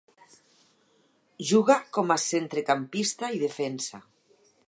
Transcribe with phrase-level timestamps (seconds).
[1.49, 4.01] Juga com a centrecampista i defensa.